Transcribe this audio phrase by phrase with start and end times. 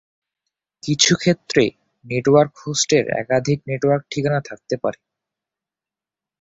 [0.83, 1.63] কিছু ক্ষেত্রে,
[2.05, 4.99] নেটওয়ার্ক হোস্টের একাধিক নেটওয়ার্ক ঠিকানা থাকতে পারে।